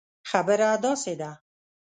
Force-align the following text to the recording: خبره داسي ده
خبره 0.29 0.69
داسي 0.83 1.13
ده 1.19 1.29